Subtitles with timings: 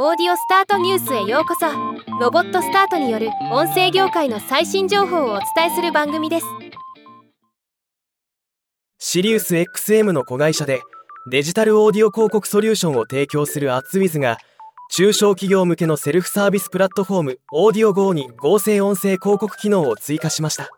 [0.00, 1.66] オーディオスタートニュースへようこそ。
[2.20, 6.46] ロボットスタートによる音声業界の最新情報をお伝えする番組です。
[9.00, 10.82] SiriusXM の子会社で
[11.32, 14.38] デジタルオーディオ広告ソリューションを提供する AdsWizz が
[14.92, 20.70] 中小企業向けのセルフサービスプラットフォームオーディオ GO に合成音声広告機能を追加しました。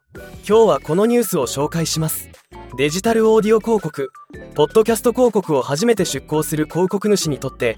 [0.49, 2.31] 今日はこのニュースを紹介します。
[2.79, 4.11] デジタルオーディオ広告
[4.55, 7.77] ポッドキャスト広告を初めて出稿する広告主にとって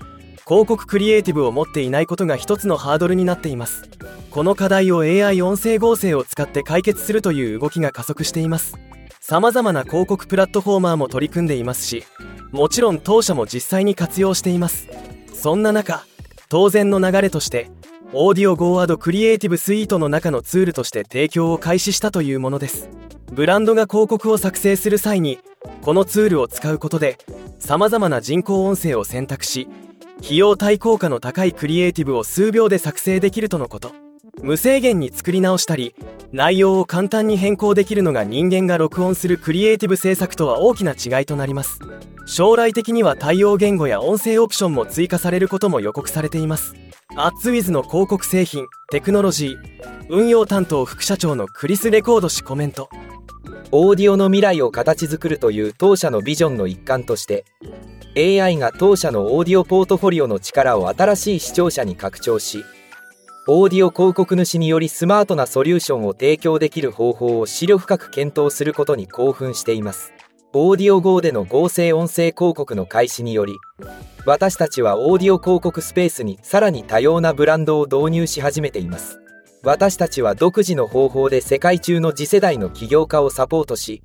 [0.53, 3.89] 広告クリエイティブを持っていないことが一つのハードルになっています。
[4.31, 8.79] この課題を AI 音声合成を使って解決するという動きが加速しています。
[9.19, 12.05] 様々な広告プラットフォーマーも取り組んでいますし
[12.51, 14.89] もちろん当社も実際に活用しています。
[15.33, 16.05] そんな中
[16.51, 17.71] 当然の流れとして
[18.13, 22.91] オーディオ Go アドクリエイティブスイートの中のツールとして提供を開始したというものです。
[23.33, 25.39] ブランドが広告を作成する際に
[25.81, 27.17] このツールを使うことで
[27.59, 29.67] 様々な人工音声を選択し
[30.25, 33.93] 費用対効果の高いクリエイティブを数秒で作成できるとのこと。
[34.41, 35.95] 無制限に作り直したり
[36.33, 41.81] 内容を簡単に変更できるのが人間が録音するクリエイティブ制作とは大きな違いとなります。
[42.25, 46.75] 将来的には対応言語や音声オプションも追加されることも予告されています。
[47.17, 49.57] アッツウィズの広告製品テクノロジー
[50.09, 52.89] 運用担当副社長のクリス・レコード氏コメント。
[53.73, 57.45] オーディオの未来を形作るという当社のビジョンの一環として
[58.15, 62.65] AI が当社のオーディオポートフォリオの力を新しい視聴者に拡張し
[63.49, 70.13] オーディオ広告主によりスマートなソリューションを提供できる方法を資料深く検討することに興奮しています。
[70.53, 73.55] オーディオ GO での合成音声広告の開始により
[74.27, 79.19] 私たちはオーディオ広告スペースにさらに多様なブランドを導入し始めています。
[79.65, 84.03] 私たちは独自の方法で世界中の次世代の起業家をサポートし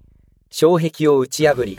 [0.49, 1.77] 障壁を打ち破り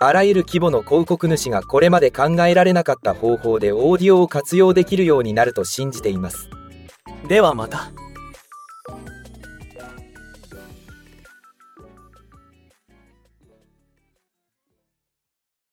[0.00, 6.50] あらゆる規模の広告主がこれまで考えられなかった方法でオーディオを活用できるようになると信じています。
[7.28, 7.92] ではまた。